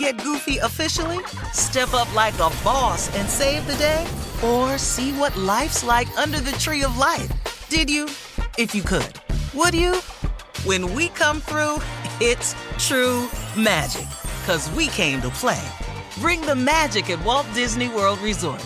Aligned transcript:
get 0.00 0.22
goofy 0.24 0.56
officially? 0.56 1.18
Step 1.52 1.92
up 1.92 2.12
like 2.14 2.34
a 2.34 2.50
boss 2.64 3.14
and 3.16 3.28
save 3.28 3.66
the 3.66 3.74
day? 3.74 4.06
Or 4.42 4.78
see 4.78 5.12
what 5.12 5.36
life's 5.36 5.84
like 5.84 6.08
under 6.18 6.40
the 6.40 6.52
tree 6.52 6.82
of 6.82 6.96
life? 6.96 7.30
Did 7.68 7.90
you? 7.90 8.06
If 8.56 8.74
you 8.74 8.82
could. 8.82 9.14
Would 9.52 9.74
you? 9.74 9.96
When 10.64 10.94
we 10.94 11.08
come 11.10 11.42
through, 11.42 11.82
it's 12.20 12.54
true 12.78 13.28
magic. 13.56 14.08
Cause 14.46 14.70
we 14.70 14.86
came 14.88 15.20
to 15.20 15.28
play. 15.28 15.62
Bring 16.18 16.40
the 16.40 16.56
magic 16.56 17.10
at 17.10 17.22
Walt 17.22 17.46
Disney 17.52 17.88
World 17.88 18.18
Resort. 18.20 18.62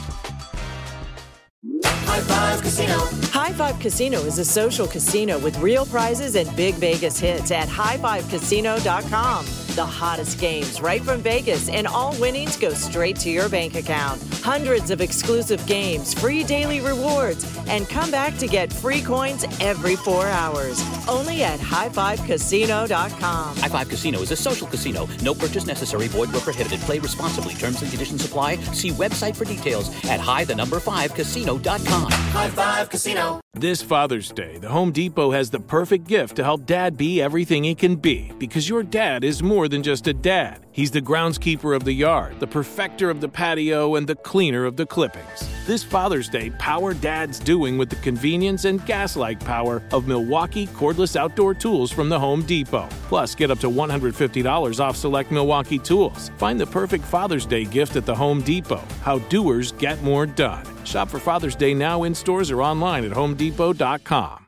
High 1.84 2.20
Five 2.20 2.62
Casino. 2.62 2.98
High 3.32 3.52
Five 3.52 3.80
Casino 3.80 4.20
is 4.20 4.38
a 4.38 4.44
social 4.44 4.86
casino 4.86 5.40
with 5.40 5.58
real 5.58 5.84
prizes 5.84 6.36
and 6.36 6.54
big 6.56 6.76
Vegas 6.76 7.18
hits 7.18 7.50
at 7.50 7.66
highfivecasino.com. 7.66 9.63
The 9.74 9.84
hottest 9.84 10.38
games 10.38 10.80
right 10.80 11.02
from 11.02 11.20
Vegas, 11.20 11.68
and 11.68 11.88
all 11.88 12.14
winnings 12.20 12.56
go 12.56 12.72
straight 12.72 13.16
to 13.16 13.28
your 13.28 13.48
bank 13.48 13.74
account. 13.74 14.22
Hundreds 14.34 14.92
of 14.92 15.00
exclusive 15.00 15.66
games, 15.66 16.14
free 16.14 16.44
daily 16.44 16.80
rewards, 16.80 17.44
and 17.66 17.88
come 17.88 18.12
back 18.12 18.38
to 18.38 18.46
get 18.46 18.72
free 18.72 19.02
coins 19.02 19.44
every 19.60 19.96
four 19.96 20.28
hours. 20.28 20.80
Only 21.08 21.42
at 21.44 21.60
highfivecasino.com. 21.60 23.56
High 23.56 23.68
Five 23.68 23.88
Casino 23.88 24.20
is 24.20 24.30
a 24.30 24.36
social 24.36 24.66
casino. 24.66 25.08
No 25.22 25.34
purchase 25.34 25.66
necessary. 25.66 26.08
Void 26.08 26.32
where 26.32 26.40
prohibited. 26.40 26.80
Play 26.80 26.98
responsibly. 26.98 27.54
Terms 27.54 27.82
and 27.82 27.90
conditions 27.90 28.24
apply. 28.24 28.56
See 28.72 28.90
website 28.90 29.36
for 29.36 29.44
details 29.44 29.88
at 30.04 30.20
high 30.20 30.44
the 30.44 30.54
number 30.54 30.80
five 30.80 31.14
casino.com. 31.14 32.10
High 32.10 32.50
Five 32.50 32.90
Casino. 32.90 33.40
This 33.56 33.82
Father's 33.82 34.32
Day, 34.32 34.58
the 34.58 34.68
Home 34.68 34.90
Depot 34.90 35.30
has 35.30 35.48
the 35.48 35.60
perfect 35.60 36.08
gift 36.08 36.34
to 36.36 36.44
help 36.44 36.66
dad 36.66 36.96
be 36.96 37.22
everything 37.22 37.62
he 37.62 37.76
can 37.76 37.94
be 37.94 38.32
because 38.36 38.68
your 38.68 38.82
dad 38.82 39.22
is 39.22 39.44
more 39.44 39.68
than 39.68 39.80
just 39.80 40.08
a 40.08 40.12
dad. 40.12 40.58
He's 40.72 40.90
the 40.90 41.00
groundskeeper 41.00 41.76
of 41.76 41.84
the 41.84 41.92
yard, 41.92 42.40
the 42.40 42.48
perfecter 42.48 43.10
of 43.10 43.20
the 43.20 43.28
patio, 43.28 43.94
and 43.94 44.08
the 44.08 44.16
cleaner 44.16 44.64
of 44.64 44.76
the 44.76 44.84
clippings. 44.84 45.48
This 45.68 45.84
Father's 45.84 46.28
Day, 46.28 46.50
power 46.58 46.94
dad's 46.94 47.38
doing 47.38 47.78
with 47.78 47.90
the 47.90 47.96
convenience 47.96 48.64
and 48.64 48.84
gas 48.86 49.14
like 49.14 49.38
power 49.38 49.84
of 49.92 50.08
Milwaukee 50.08 50.66
cordless 50.94 51.16
outdoor 51.16 51.54
tools 51.54 51.90
from 51.90 52.08
the 52.08 52.18
Home 52.18 52.42
Depot. 52.42 52.88
Plus, 53.08 53.34
get 53.34 53.50
up 53.50 53.58
to 53.60 53.68
$150 53.70 54.80
off 54.80 54.96
select 54.96 55.30
Milwaukee 55.30 55.78
tools. 55.78 56.30
Find 56.38 56.58
the 56.58 56.66
perfect 56.66 57.04
Father's 57.04 57.46
Day 57.46 57.64
gift 57.64 57.96
at 57.96 58.06
the 58.06 58.14
Home 58.14 58.40
Depot. 58.42 58.82
How 59.02 59.18
doers 59.18 59.72
get 59.72 60.02
more 60.02 60.26
done. 60.26 60.64
Shop 60.84 61.08
for 61.08 61.18
Father's 61.18 61.56
Day 61.56 61.74
now 61.74 62.04
in 62.04 62.14
stores 62.14 62.50
or 62.50 62.62
online 62.62 63.04
at 63.04 63.10
homedepot.com. 63.12 64.46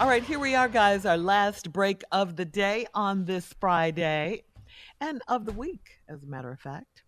All 0.00 0.08
right, 0.08 0.22
here 0.22 0.38
we 0.38 0.54
are, 0.54 0.68
guys. 0.68 1.04
Our 1.04 1.18
last 1.18 1.72
break 1.72 2.02
of 2.10 2.36
the 2.36 2.46
day 2.46 2.86
on 2.94 3.26
this 3.26 3.54
Friday 3.60 4.44
and 5.00 5.20
of 5.28 5.44
the 5.44 5.52
week, 5.52 5.98
as 6.08 6.22
a 6.22 6.26
matter 6.26 6.50
of 6.50 6.58
fact. 6.58 7.02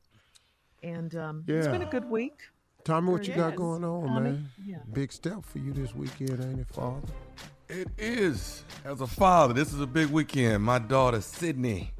And 0.82 1.14
um, 1.16 1.44
it's 1.46 1.68
been 1.68 1.82
a 1.82 1.90
good 1.90 2.04
week. 2.10 2.34
Tommy, 2.84 3.12
what 3.12 3.26
you 3.28 3.34
got 3.34 3.50
Yes. 3.50 3.58
going 3.58 3.84
on, 3.84 4.08
Tommy? 4.08 4.20
man? 4.32 4.48
Yeah. 4.66 4.78
Big 4.92 5.12
step 5.12 5.44
for 5.46 5.58
you 5.58 5.72
this 5.72 5.94
weekend, 5.94 6.42
ain't 6.42 6.58
it, 6.60 6.66
Father? 6.74 7.00
It 7.72 7.88
is. 7.96 8.64
As 8.84 9.00
a 9.00 9.06
father, 9.06 9.54
this 9.54 9.72
is 9.72 9.80
a 9.80 9.86
big 9.86 10.10
weekend. 10.10 10.62
My 10.62 10.78
daughter 10.78 11.22
Sydney 11.22 11.94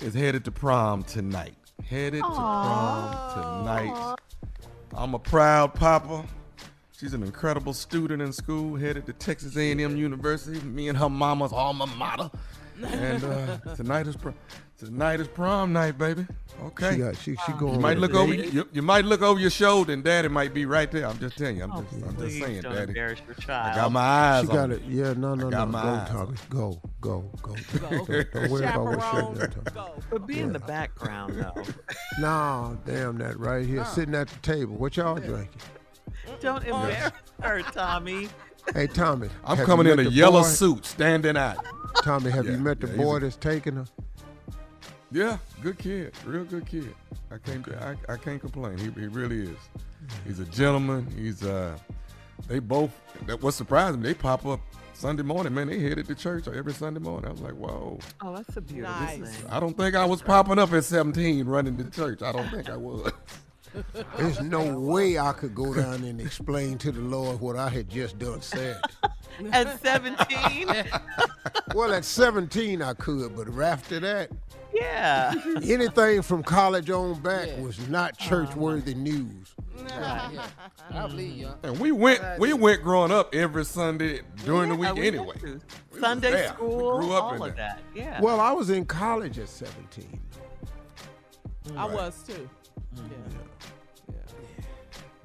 is 0.00 0.14
headed 0.14 0.44
to 0.46 0.50
prom 0.50 1.04
tonight. 1.04 1.54
Headed 1.84 2.24
to 2.24 2.28
prom 2.28 3.62
tonight. 3.62 4.16
I'm 4.96 5.14
a 5.14 5.20
proud 5.20 5.74
papa. 5.74 6.24
She's 6.98 7.14
an 7.14 7.22
incredible 7.22 7.72
student 7.72 8.20
in 8.20 8.32
school, 8.32 8.74
headed 8.74 9.06
to 9.06 9.12
Texas 9.12 9.56
A&M 9.56 9.96
University. 9.96 10.58
Me 10.66 10.88
and 10.88 10.98
her 10.98 11.08
mama's 11.08 11.52
alma 11.52 11.86
mater. 11.86 12.28
And 12.84 13.22
uh, 13.22 13.58
tonight 13.76 14.08
is 14.08 14.16
prom. 14.16 14.34
Tonight 14.78 15.20
is 15.20 15.28
prom 15.28 15.72
night, 15.72 15.96
baby. 15.96 16.26
Okay. 16.62 16.92
She 16.92 16.98
got 16.98 17.16
she 17.16 17.36
she 17.46 17.52
going. 17.52 17.74
You 17.76 17.80
might 17.80 17.96
look 17.98 18.12
over 18.12 18.34
you, 18.34 18.68
you 18.72 18.82
might 18.82 19.06
look 19.06 19.22
over 19.22 19.40
your 19.40 19.48
shoulder 19.50 19.92
and 19.94 20.04
daddy 20.04 20.28
might 20.28 20.52
be 20.52 20.66
right 20.66 20.90
there. 20.90 21.06
I'm 21.06 21.18
just 21.18 21.38
telling 21.38 21.56
you. 21.56 21.64
I'm 21.64 21.72
Oh, 21.72 21.82
just, 21.82 22.04
I'm 22.04 22.16
just 22.18 22.38
saying, 22.38 22.60
don't 22.62 22.74
daddy. 22.74 22.88
embarrass 22.90 23.20
your 23.26 23.36
I 23.56 23.74
got 23.74 23.92
my 23.92 24.00
eyes 24.00 24.44
She 24.44 24.50
on 24.50 24.54
got 24.54 24.68
you. 24.68 24.74
it. 24.76 24.82
Yeah, 24.86 25.12
no, 25.14 25.34
no, 25.34 25.46
I 25.46 25.50
no. 25.50 25.66
got 25.66 25.72
Go, 25.72 25.78
eyes 25.78 26.08
Tommy. 26.10 26.36
Go, 26.50 26.80
go, 27.00 27.20
go. 27.42 27.54
Go. 27.78 28.04
Don't, 28.04 28.06
don't 28.32 28.50
worry 28.50 28.64
about 28.64 28.84
what 28.84 29.02
Chaperone, 29.02 29.36
you're 29.36 29.48
doing, 29.48 29.64
Tommy. 29.72 29.90
But 30.10 30.26
be 30.26 30.40
in 30.40 30.52
the 30.52 30.58
background, 30.60 31.38
though. 31.40 31.64
Nah, 32.18 32.74
damn 32.86 33.18
that 33.18 33.38
right 33.38 33.66
here, 33.66 33.84
sitting 33.84 34.14
at 34.14 34.28
the 34.28 34.38
table. 34.40 34.74
What 34.76 34.96
y'all 34.96 35.16
drinking? 35.16 35.48
Don't 36.40 36.64
embarrass 36.64 37.12
her, 37.42 37.62
Tommy. 37.62 38.28
Hey, 38.74 38.86
Tommy. 38.86 39.28
I'm 39.44 39.58
coming 39.64 39.86
in 39.86 39.98
a 40.00 40.02
yellow 40.10 40.42
boy? 40.42 40.48
suit, 40.48 40.84
standing 40.86 41.36
out. 41.36 41.64
Tommy, 42.02 42.30
have 42.30 42.46
Yeah, 42.46 42.52
you 42.52 42.58
met 42.58 42.80
the 42.80 42.88
yeah, 42.88 42.96
boy 42.96 43.18
that's 43.20 43.36
taking 43.36 43.76
her? 43.76 43.84
Yeah, 45.12 45.38
good 45.62 45.78
kid, 45.78 46.12
real 46.24 46.44
good 46.44 46.66
kid. 46.66 46.94
I 47.30 47.38
can't, 47.38 47.66
I, 47.74 47.94
I 48.08 48.16
can't 48.16 48.40
complain. 48.40 48.76
He, 48.78 48.90
he 49.00 49.06
really 49.06 49.42
is. 49.42 49.58
He's 50.26 50.40
a 50.40 50.44
gentleman. 50.46 51.06
He's 51.16 51.42
uh, 51.44 51.78
they 52.48 52.58
both. 52.58 52.90
That 53.26 53.42
what 53.42 53.52
surprised 53.54 53.98
me. 53.98 54.08
They 54.08 54.14
pop 54.14 54.44
up 54.46 54.60
Sunday 54.94 55.22
morning, 55.22 55.54
man. 55.54 55.68
They 55.68 55.78
headed 55.78 56.06
to 56.06 56.14
church 56.14 56.48
every 56.48 56.72
Sunday 56.72 57.00
morning. 57.00 57.28
I 57.28 57.32
was 57.32 57.40
like, 57.40 57.54
whoa. 57.54 57.98
Oh, 58.20 58.34
that's 58.34 58.56
a 58.56 58.60
beautiful 58.60 58.94
Nice. 58.94 59.18
thing. 59.36 59.50
I 59.50 59.60
don't 59.60 59.76
think 59.76 59.94
I 59.94 60.04
was 60.04 60.22
popping 60.22 60.58
up 60.58 60.72
at 60.72 60.84
17 60.84 61.46
running 61.46 61.76
to 61.76 61.90
church. 61.90 62.22
I 62.22 62.32
don't 62.32 62.48
think 62.50 62.68
I 62.68 62.76
was. 62.76 63.12
There's 64.16 64.40
no 64.40 64.78
way 64.78 65.18
I 65.18 65.32
could 65.32 65.54
go 65.54 65.74
down 65.74 66.02
and 66.04 66.20
explain 66.20 66.78
to 66.78 66.90
the 66.92 67.00
Lord 67.00 67.40
what 67.40 67.56
I 67.56 67.68
had 67.68 67.88
just 67.90 68.18
done 68.18 68.40
said. 68.40 68.80
At 69.52 69.80
17? 69.82 70.68
well, 71.74 71.92
at 71.92 72.04
17 72.04 72.80
I 72.80 72.94
could, 72.94 73.36
but 73.36 73.48
after 73.62 74.00
that, 74.00 74.30
yeah. 74.80 75.34
anything 75.62 76.22
from 76.22 76.42
college 76.42 76.90
on 76.90 77.20
back 77.20 77.48
was 77.58 77.88
not 77.88 78.16
church-worthy 78.18 78.94
news. 78.94 79.54
Right, 79.78 80.30
yeah. 80.32 80.46
I 80.92 81.06
believe 81.06 81.36
you. 81.36 81.50
And 81.62 81.78
we 81.78 81.92
went, 81.92 82.22
we 82.38 82.52
went 82.52 82.82
growing 82.82 83.12
up 83.12 83.34
every 83.34 83.64
Sunday 83.64 84.20
during 84.44 84.70
the 84.70 84.74
week 84.74 84.94
we 84.94 85.06
anyway. 85.06 85.36
We 85.92 86.00
Sunday 86.00 86.30
there. 86.30 86.50
We 86.50 86.54
school, 86.56 87.00
grew 87.00 87.12
up 87.12 87.24
all 87.24 87.34
in 87.34 87.42
of 87.42 87.56
there. 87.56 87.56
that. 87.56 87.80
Yeah. 87.94 88.20
Well, 88.20 88.40
I 88.40 88.52
was 88.52 88.70
in 88.70 88.84
college 88.84 89.38
at 89.38 89.48
17. 89.48 90.20
I 91.76 91.84
was 91.84 92.22
too. 92.26 92.48
Mm-hmm. 92.94 93.12
Yeah. 94.08 94.16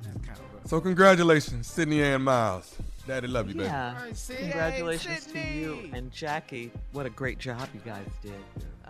yeah. 0.03 0.33
So 0.65 0.81
congratulations, 0.81 1.67
Sydney 1.67 2.01
Ann 2.01 2.23
Miles. 2.23 2.75
Daddy 3.07 3.27
love 3.27 3.47
you, 3.47 3.55
baby. 3.55 3.65
yeah. 3.65 3.95
All 3.97 4.05
right, 4.05 4.15
see? 4.15 4.35
Congratulations 4.35 5.25
to 5.27 5.39
you 5.39 5.89
and 5.93 6.11
Jackie. 6.11 6.71
What 6.91 7.05
a 7.05 7.09
great 7.09 7.39
job 7.39 7.67
you 7.73 7.81
guys 7.83 8.05
did. 8.21 8.33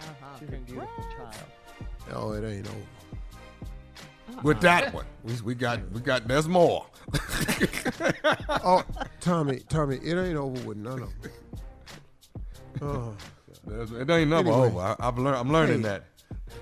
Uh-huh. 0.01 0.37
She's 0.39 0.49
a 0.49 0.51
beautiful 0.51 1.03
child. 1.15 1.35
Oh, 2.13 2.31
it 2.33 2.43
ain't 2.43 2.67
over. 2.67 4.41
with 4.43 4.59
that 4.61 4.93
one. 4.93 5.05
We, 5.23 5.33
we 5.43 5.55
got 5.55 5.79
we 5.91 6.01
got 6.01 6.27
there's 6.27 6.47
more. 6.47 6.85
oh, 8.63 8.83
Tommy, 9.19 9.59
Tommy, 9.69 9.97
it 9.97 10.17
ain't 10.17 10.37
over 10.37 10.59
with 10.67 10.77
none 10.77 11.03
of 11.03 11.21
them. 11.21 11.31
Oh, 12.81 13.13
There's- 13.67 13.91
it 13.91 14.09
ain't 14.09 14.29
never 14.29 14.49
Anyway. 14.49 14.67
over. 14.67 14.79
I, 14.79 14.95
I've 14.99 15.17
learned. 15.19 15.37
I'm 15.37 15.51
learning 15.51 15.81
Hey. 15.81 15.87
that. 15.89 16.03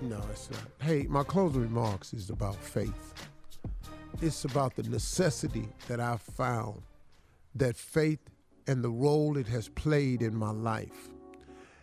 no, 0.01 0.21
it's 0.31 0.49
not. 0.51 0.61
Hey, 0.81 1.03
my 1.07 1.23
closing 1.23 1.61
remarks 1.61 2.13
is 2.13 2.29
about 2.29 2.55
faith. 2.57 3.13
It's 4.21 4.43
about 4.43 4.75
the 4.75 4.83
necessity 4.83 5.69
that 5.87 5.99
I've 6.01 6.21
found 6.21 6.81
that 7.55 7.77
faith 7.77 8.19
and 8.67 8.83
the 8.83 8.89
role 8.89 9.37
it 9.37 9.47
has 9.47 9.69
played 9.69 10.21
in 10.21 10.35
my 10.35 10.51
life. 10.51 11.09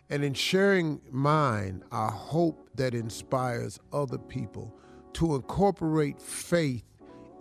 And 0.09 0.23
in 0.23 0.33
sharing 0.33 1.01
mine, 1.11 1.83
I 1.91 2.07
hope 2.07 2.69
that 2.75 2.93
inspires 2.93 3.79
other 3.91 4.17
people 4.17 4.73
to 5.13 5.35
incorporate 5.35 6.21
faith 6.21 6.85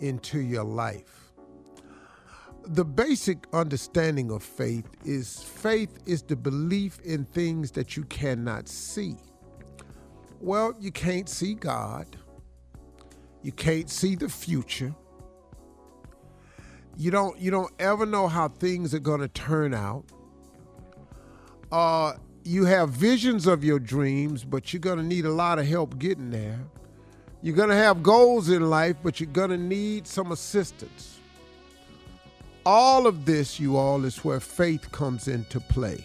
into 0.01 0.41
your 0.41 0.65
life. 0.65 1.33
The 2.69 2.85
basic 2.85 3.47
understanding 3.53 4.33
of 4.33 4.43
faith 4.43 4.89
is 5.05 5.43
faith 5.43 5.99
is 6.07 6.23
the 6.23 6.35
belief 6.35 6.99
in 7.05 7.25
things 7.27 7.71
that 7.73 7.97
you 7.97 8.03
cannot 8.05 8.69
see. 8.69 9.17
Well, 10.41 10.75
you 10.81 10.91
can't 10.91 11.29
see 11.29 11.55
God. 11.55 12.17
You 13.43 13.53
can't 13.53 13.89
see 13.89 14.17
the 14.17 14.29
future. 14.29 14.95
You 16.97 17.11
don't 17.13 17.39
you 17.39 17.51
don't 17.53 17.73
ever 17.79 18.07
know 18.07 18.27
how 18.27 18.49
things 18.49 18.95
are 18.95 18.99
going 18.99 19.21
to 19.21 19.29
turn 19.29 19.73
out. 19.73 20.05
Uh 21.71 22.15
you 22.47 22.65
have 22.65 22.91
visions 22.91 23.47
of 23.47 23.65
your 23.65 23.79
dreams, 23.79 24.45
but 24.45 24.73
you're 24.73 24.81
going 24.81 24.99
to 24.99 25.05
need 25.05 25.25
a 25.25 25.33
lot 25.33 25.59
of 25.59 25.67
help 25.67 25.99
getting 25.99 26.31
there. 26.31 26.61
You're 27.43 27.57
going 27.57 27.69
to 27.69 27.77
have 27.77 28.03
goals 28.03 28.49
in 28.49 28.71
life, 28.71 28.97
but 29.03 29.21
you're 29.21 29.31
going 29.31 29.51
to 29.51 29.59
need 29.59 30.07
some 30.07 30.33
assistance. 30.33 31.19
All 32.65 33.07
of 33.07 33.25
this, 33.25 33.61
you 33.61 33.77
all, 33.77 34.05
is 34.05 34.25
where 34.25 34.41
faith 34.41 34.91
comes 34.91 35.29
into 35.29 35.61
play. 35.61 36.05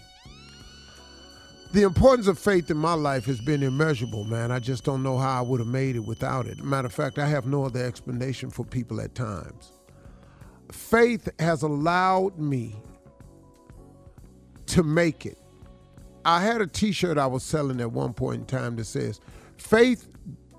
The 1.74 1.84
importance 1.84 2.28
of 2.28 2.38
faith 2.38 2.70
in 2.70 2.78
my 2.78 2.94
life 2.94 3.26
has 3.26 3.40
been 3.40 3.64
immeasurable, 3.64 4.26
man. 4.26 4.52
I 4.52 4.60
just 4.60 4.84
don't 4.84 5.02
know 5.02 5.18
how 5.18 5.40
I 5.40 5.42
would 5.42 5.60
have 5.62 5.70
made 5.70 5.96
it 5.96 6.06
without 6.06 6.46
it. 6.46 6.62
Matter 6.64 6.88
of 6.88 6.94
fact, 6.94 7.18
I 7.18 7.28
have 7.28 7.46
no 7.46 7.66
other 7.66 7.84
explanation 7.84 8.50
for 8.50 8.66
people 8.66 9.00
at 9.00 9.16
times. 9.16 9.72
Faith 10.72 11.30
has 11.40 11.64
allowed 11.64 12.38
me 12.38 12.76
to 14.68 14.84
make 14.84 15.26
it. 15.26 15.41
I 16.25 16.41
had 16.41 16.62
a 16.62 16.68
t-shirt 16.68 17.18
I 17.18 17.27
was 17.27 17.44
selling 17.44 17.81
at 17.81 17.91
one 17.91 18.13
point 18.13 18.41
in 18.41 18.45
time 18.45 18.75
that 18.75 18.85
says, 18.85 19.19
"Faith 19.57 20.07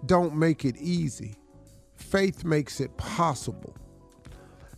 don't 0.06 0.34
make 0.34 0.64
it 0.64 0.76
easy. 0.76 1.36
Faith 1.94 2.44
makes 2.44 2.80
it 2.80 2.96
possible." 2.96 3.76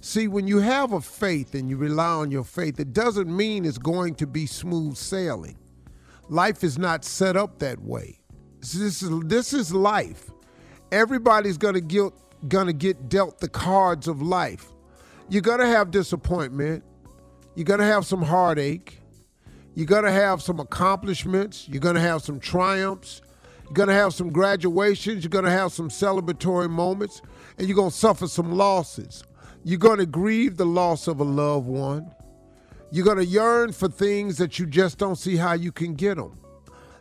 See, 0.00 0.28
when 0.28 0.46
you 0.46 0.58
have 0.58 0.92
a 0.92 1.00
faith 1.00 1.54
and 1.54 1.70
you 1.70 1.78
rely 1.78 2.06
on 2.06 2.31
your 2.31 2.44
faith, 2.44 2.78
it 2.78 2.92
doesn't 2.92 3.34
mean 3.34 3.64
it's 3.64 3.78
going 3.78 4.14
to 4.16 4.26
be 4.26 4.44
smooth 4.44 4.96
sailing. 4.96 5.56
Life 6.28 6.62
is 6.62 6.78
not 6.78 7.04
set 7.04 7.36
up 7.36 7.58
that 7.60 7.82
way. 7.82 8.19
This 8.60 9.02
is 9.02 9.10
this 9.25 9.54
is 9.54 9.72
life. 9.72 10.31
Everybody's 10.92 11.56
gonna 11.56 11.81
get 11.81 12.12
gonna 12.48 12.72
get 12.75 13.08
dealt 13.08 13.40
the 13.40 13.48
cards 13.48 14.06
of 14.06 14.20
life. 14.20 14.72
You're 15.28 15.42
gonna 15.42 15.66
have 15.66 15.90
disappointment. 15.90 16.84
You're 17.54 17.64
gonna 17.64 17.84
have 17.84 18.04
some 18.04 18.22
heartache. 18.22 19.00
You're 19.75 19.87
gonna 19.87 20.12
have 20.12 20.43
some 20.43 20.61
accomplishments. 20.61 21.69
You're 21.69 21.81
gonna 21.81 22.00
have 22.00 22.23
some 22.23 22.41
triumphs. 22.41 23.23
You're 23.65 23.75
gonna 23.75 23.93
have 23.93 24.15
some 24.15 24.31
graduations. 24.31 25.25
You're 25.25 25.31
gonna 25.31 25.50
have 25.50 25.73
some 25.73 25.88
celebratory 25.88 26.71
moments, 26.71 27.23
and 27.59 27.67
you're 27.67 27.76
gonna 27.76 27.91
suffer 27.91 28.26
some 28.29 28.53
losses. 28.53 29.25
You're 29.65 29.79
gonna 29.79 30.06
grieve 30.06 30.56
the 30.56 30.67
loss 30.67 31.09
of 31.09 31.21
a 31.21 31.25
loved 31.25 31.67
one. 31.67 32.11
You're 32.94 33.05
going 33.05 33.19
to 33.19 33.26
yearn 33.26 33.73
for 33.73 33.88
things 33.88 34.38
that 34.38 34.61
you 34.61 34.67
just 34.67 34.99
don't 34.99 35.17
see 35.17 35.35
how 35.35 35.55
you 35.55 35.73
can 35.73 35.94
get 35.94 36.17
them. 36.17 36.38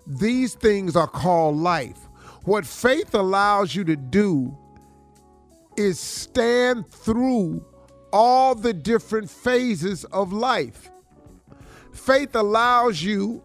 These 0.08 0.56
things 0.56 0.96
are 0.96 1.06
called 1.06 1.58
life. 1.58 2.00
What 2.46 2.66
faith 2.66 3.14
allows 3.14 3.76
you 3.76 3.84
to 3.84 3.96
do 3.96 4.58
is 5.78 6.00
stand 6.00 6.90
through 6.90 7.64
all 8.12 8.56
the 8.56 8.74
different 8.74 9.30
phases 9.30 10.04
of 10.06 10.34
life. 10.34 10.90
Faith 11.94 12.36
allows 12.36 13.02
you 13.02 13.42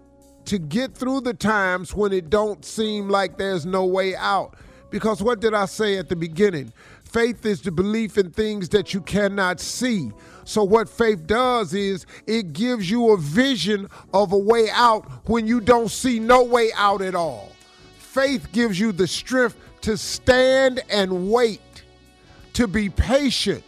to 0.47 0.59
get 0.59 0.95
through 0.95 1.21
the 1.21 1.35
times 1.35 1.95
when 1.95 2.13
it 2.13 2.31
don't 2.31 2.65
seem 2.65 3.09
like 3.09 3.37
there's 3.37 3.67
no 3.67 3.85
way 3.85 4.17
out. 4.17 4.55
Because 4.91 5.23
what 5.23 5.41
did 5.41 5.53
I 5.53 5.67
say 5.67 5.99
at 5.99 6.09
the 6.09 6.17
beginning? 6.17 6.73
Faith 7.05 7.45
is 7.45 7.61
the 7.61 7.71
belief 7.71 8.17
in 8.17 8.31
things 8.31 8.71
that 8.71 8.95
you 8.95 9.03
cannot 9.03 9.61
see. 9.61 10.11
So 10.45 10.65
what 10.65 10.89
faith 10.89 11.27
does 11.27 11.75
is 11.75 12.07
it 12.27 12.55
gives 12.55 12.91
you 12.91 13.11
a 13.11 13.19
vision 13.19 13.87
of 14.15 14.33
a 14.33 14.39
way 14.39 14.71
out 14.71 15.05
when 15.29 15.47
you 15.47 15.61
don't 15.61 15.91
see 15.91 16.19
no 16.19 16.43
way 16.43 16.71
out 16.75 17.03
at 17.03 17.15
all. 17.15 17.53
Faith 17.99 18.51
gives 18.53 18.81
you 18.81 18.93
the 18.93 19.07
strength 19.07 19.57
to 19.83 19.99
stand 19.99 20.81
and 20.89 21.31
wait, 21.31 21.83
to 22.55 22.67
be 22.67 22.89
patient, 22.89 23.65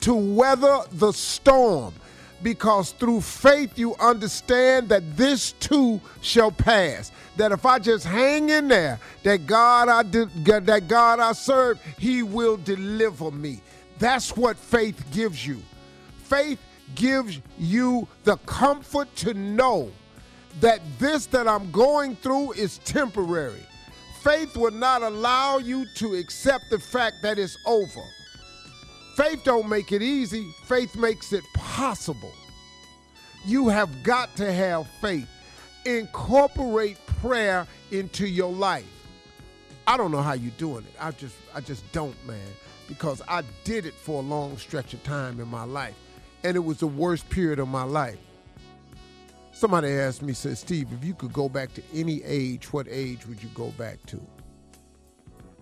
to 0.00 0.14
weather 0.14 0.80
the 0.90 1.12
storm 1.12 1.94
because 2.42 2.92
through 2.92 3.20
faith 3.20 3.78
you 3.78 3.94
understand 3.96 4.88
that 4.88 5.16
this 5.16 5.52
too 5.52 6.00
shall 6.20 6.50
pass. 6.50 7.12
That 7.36 7.52
if 7.52 7.64
i 7.64 7.78
just 7.78 8.04
hang 8.04 8.50
in 8.50 8.68
there 8.68 8.98
that 9.22 9.46
god 9.46 9.88
i 9.88 10.02
did 10.02 10.44
that 10.44 10.88
god 10.88 11.18
i 11.18 11.32
serve 11.32 11.80
he 11.98 12.22
will 12.22 12.56
deliver 12.56 13.30
me. 13.30 13.60
That's 13.98 14.36
what 14.36 14.56
faith 14.56 15.02
gives 15.12 15.46
you. 15.46 15.62
Faith 16.24 16.58
gives 16.94 17.40
you 17.58 18.06
the 18.24 18.36
comfort 18.38 19.14
to 19.16 19.34
know 19.34 19.90
that 20.60 20.80
this 20.98 21.26
that 21.26 21.48
i'm 21.48 21.70
going 21.70 22.16
through 22.16 22.52
is 22.52 22.78
temporary. 22.78 23.66
Faith 24.22 24.56
will 24.56 24.70
not 24.70 25.02
allow 25.02 25.58
you 25.58 25.84
to 25.96 26.14
accept 26.14 26.64
the 26.70 26.78
fact 26.78 27.16
that 27.22 27.38
it's 27.38 27.56
over 27.66 28.02
Faith 29.16 29.42
don't 29.44 29.68
make 29.68 29.92
it 29.92 30.02
easy, 30.02 30.50
faith 30.64 30.96
makes 30.96 31.32
it 31.32 31.44
possible. 31.54 32.32
You 33.44 33.68
have 33.68 34.02
got 34.02 34.34
to 34.36 34.52
have 34.52 34.86
faith. 35.00 35.28
Incorporate 35.84 37.04
prayer 37.20 37.66
into 37.90 38.26
your 38.26 38.52
life. 38.52 38.86
I 39.86 39.96
don't 39.96 40.12
know 40.12 40.22
how 40.22 40.32
you're 40.32 40.52
doing 40.52 40.84
it. 40.84 40.94
I 40.98 41.10
just 41.10 41.34
I 41.54 41.60
just 41.60 41.90
don't, 41.92 42.16
man, 42.26 42.38
because 42.88 43.20
I 43.28 43.42
did 43.64 43.84
it 43.84 43.94
for 43.94 44.22
a 44.22 44.24
long 44.24 44.56
stretch 44.56 44.94
of 44.94 45.02
time 45.02 45.40
in 45.40 45.48
my 45.48 45.64
life 45.64 45.96
and 46.44 46.56
it 46.56 46.60
was 46.60 46.78
the 46.78 46.86
worst 46.86 47.28
period 47.30 47.58
of 47.58 47.68
my 47.68 47.84
life. 47.84 48.18
Somebody 49.52 49.90
asked 49.90 50.22
me 50.22 50.32
said, 50.32 50.56
"Steve, 50.58 50.92
if 50.92 51.04
you 51.04 51.14
could 51.14 51.32
go 51.32 51.48
back 51.48 51.72
to 51.74 51.82
any 51.94 52.22
age, 52.24 52.72
what 52.72 52.86
age 52.88 53.26
would 53.26 53.42
you 53.42 53.48
go 53.54 53.70
back 53.72 54.04
to?" 54.06 54.20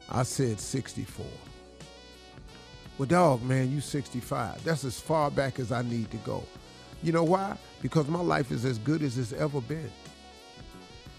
I 0.09 0.23
said 0.23 0.61
64. 0.61 1.26
Well, 3.00 3.07
dog, 3.07 3.42
man, 3.45 3.73
you 3.73 3.80
65. 3.80 4.62
That's 4.62 4.85
as 4.85 5.00
far 5.00 5.30
back 5.30 5.59
as 5.59 5.73
I 5.73 5.80
need 5.80 6.11
to 6.11 6.19
go. 6.19 6.45
You 7.02 7.12
know 7.12 7.25
why? 7.25 7.57
Because 7.80 8.07
my 8.09 8.21
life 8.21 8.50
is 8.50 8.66
as 8.66 8.76
good 8.76 9.00
as 9.00 9.16
it's 9.16 9.33
ever 9.33 9.62
been. 9.62 9.90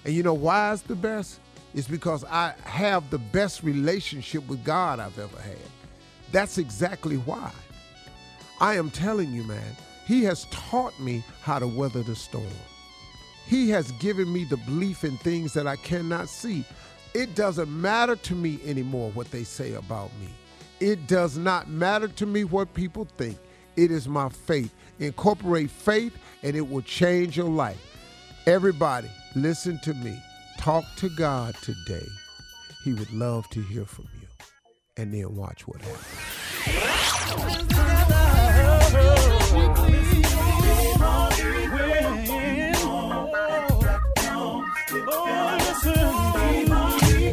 And 0.06 0.14
you 0.14 0.22
know 0.22 0.36
why 0.36 0.74
it's 0.74 0.84
the 0.84 0.94
best? 0.94 1.40
It's 1.74 1.88
because 1.88 2.24
I 2.26 2.54
have 2.66 3.10
the 3.10 3.18
best 3.18 3.64
relationship 3.64 4.48
with 4.48 4.64
God 4.64 5.00
I've 5.00 5.18
ever 5.18 5.42
had. 5.42 5.58
That's 6.32 6.60
exactly 6.60 7.16
why. 7.16 7.52
I 8.60 8.76
am 8.76 8.92
telling 8.92 9.34
you, 9.34 9.42
man, 9.42 9.76
He 10.06 10.24
has 10.26 10.46
taught 10.52 11.00
me 11.00 11.24
how 11.42 11.58
to 11.58 11.66
weather 11.66 12.04
the 12.04 12.16
storm. 12.16 12.46
He 13.48 13.72
has 13.72 13.92
given 13.94 14.32
me 14.32 14.44
the 14.44 14.58
belief 14.58 15.04
in 15.04 15.18
things 15.18 15.52
that 15.54 15.66
I 15.66 15.78
cannot 15.78 16.30
see. 16.30 16.64
It 17.16 17.34
doesn't 17.34 17.72
matter 17.72 18.18
to 18.18 18.36
me 18.36 18.60
anymore 18.68 19.10
what 19.16 19.32
they 19.32 19.44
say 19.44 19.74
about 19.74 20.12
me. 20.20 20.30
It 20.82 21.06
does 21.06 21.38
not 21.38 21.70
matter 21.70 22.08
to 22.08 22.26
me 22.26 22.44
what 22.44 22.74
people 22.74 23.06
think. 23.18 23.38
It 23.78 23.92
is 23.92 24.08
my 24.08 24.30
faith. 24.30 24.74
Incorporate 24.98 25.70
faith 25.70 26.18
and 26.42 26.56
it 26.56 26.68
will 26.68 26.82
change 26.82 27.38
your 27.38 27.50
life. 27.50 27.78
Everybody, 28.48 29.12
listen 29.36 29.80
to 29.84 29.94
me. 29.94 30.20
Talk 30.58 30.84
to 30.98 31.10
God 31.10 31.54
today. 31.62 32.08
He 32.84 32.94
would 32.94 33.14
love 33.14 33.48
to 33.50 33.62
hear 33.62 33.86
from 33.86 34.08
you. 34.20 34.28
And 34.98 35.14
then 35.14 35.36
watch 35.36 35.68
what 35.68 35.84
happens. 35.84 38.11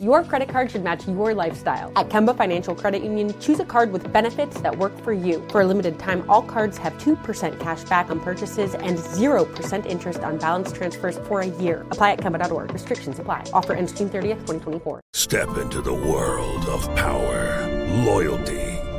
Your 0.00 0.22
credit 0.22 0.48
card 0.48 0.70
should 0.70 0.84
match 0.84 1.08
your 1.08 1.34
lifestyle. 1.34 1.92
At 1.96 2.08
Kemba 2.08 2.36
Financial 2.36 2.72
Credit 2.72 3.02
Union, 3.02 3.34
choose 3.40 3.58
a 3.58 3.64
card 3.64 3.90
with 3.90 4.12
benefits 4.12 4.60
that 4.60 4.78
work 4.78 4.96
for 5.02 5.12
you. 5.12 5.44
For 5.50 5.62
a 5.62 5.64
limited 5.64 5.98
time, 5.98 6.24
all 6.30 6.40
cards 6.40 6.78
have 6.78 6.92
2% 6.98 7.58
cash 7.58 7.82
back 7.82 8.08
on 8.08 8.20
purchases 8.20 8.76
and 8.76 8.96
0% 8.96 9.86
interest 9.86 10.20
on 10.20 10.38
balance 10.38 10.70
transfers 10.70 11.18
for 11.26 11.40
a 11.40 11.46
year. 11.46 11.84
Apply 11.90 12.12
at 12.12 12.18
Kemba.org. 12.18 12.72
Restrictions 12.72 13.18
apply. 13.18 13.50
Offer 13.52 13.72
ends 13.72 13.90
June 13.92 14.08
30th, 14.08 14.46
2024. 14.46 15.00
Step 15.14 15.48
into 15.56 15.82
the 15.82 15.94
world 15.94 16.64
of 16.66 16.86
power, 16.94 17.66
loyalty, 18.04 18.77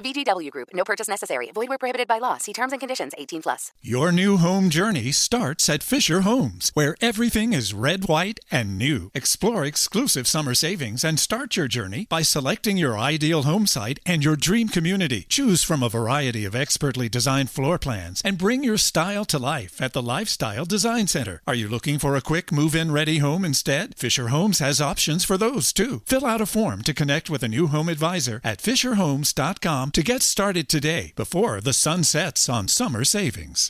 VGW 0.00 0.50
Group. 0.50 0.68
No 0.72 0.84
purchase 0.84 1.08
necessary. 1.08 1.50
Void 1.52 1.68
where 1.68 1.78
prohibited 1.78 2.08
by 2.08 2.18
law. 2.18 2.38
See 2.38 2.52
terms 2.52 2.72
and 2.72 2.80
conditions. 2.80 3.12
18 3.18 3.42
plus. 3.42 3.72
Your 3.82 4.12
new 4.12 4.36
home 4.36 4.70
journey 4.70 5.12
starts 5.12 5.68
at 5.68 5.82
Fischer 5.82 6.22
Homes, 6.22 6.70
where 6.74 6.96
everything 7.00 7.52
is 7.52 7.74
red, 7.74 8.08
white, 8.08 8.40
and 8.50 8.78
new. 8.78 9.10
Explore 9.14 9.64
exclusive 9.64 10.26
summer 10.26 10.54
savings 10.54 11.04
and 11.04 11.18
start 11.18 11.56
your 11.56 11.68
journey 11.68 12.06
by 12.08 12.22
selecting 12.22 12.76
your 12.76 12.98
ideal 12.98 13.42
home 13.42 13.66
site 13.66 14.00
and 14.06 14.24
your 14.24 14.36
dream 14.36 14.68
community. 14.68 15.26
Choose 15.28 15.62
from 15.62 15.82
a 15.82 15.88
variety 15.88 16.44
of 16.44 16.54
expertly 16.54 17.08
designed 17.08 17.50
floor 17.50 17.78
plans 17.78 18.22
and 18.24 18.38
bring 18.38 18.64
your 18.64 18.78
style 18.78 19.24
to 19.26 19.38
life 19.38 19.80
at 19.80 19.92
the 19.92 20.02
Lifestyle 20.02 20.64
Design 20.64 21.06
Center. 21.06 21.42
Are 21.46 21.54
you 21.54 21.68
looking 21.68 21.98
for 21.98 22.16
a 22.16 22.22
quick 22.22 22.52
move-in 22.52 22.90
ready 22.92 23.18
home 23.18 23.44
instead? 23.44 23.94
Fischer 23.96 24.28
Homes 24.28 24.58
has 24.58 24.80
options 24.80 25.24
for 25.24 25.36
those 25.36 25.72
too. 25.72 26.02
Fill 26.06 26.26
out 26.26 26.40
a 26.40 26.46
form 26.46 26.82
to 26.82 26.94
connect 26.94 27.30
with 27.30 27.42
a 27.42 27.48
new 27.48 27.66
home 27.68 27.88
advisor 27.88 28.40
at 28.44 28.58
fischerhomes.com 28.58 29.89
to 29.92 30.02
get 30.02 30.22
started 30.22 30.68
today 30.68 31.12
before 31.16 31.60
the 31.60 31.72
sun 31.72 32.04
sets 32.04 32.48
on 32.48 32.68
summer 32.68 33.04
savings. 33.04 33.68